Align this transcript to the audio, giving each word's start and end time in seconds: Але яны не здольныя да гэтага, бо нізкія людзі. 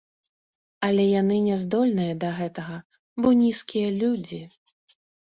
Але 0.85 1.03
яны 1.21 1.35
не 1.47 1.57
здольныя 1.63 2.13
да 2.23 2.29
гэтага, 2.39 2.79
бо 3.21 3.27
нізкія 3.43 3.93
людзі. 4.01 4.41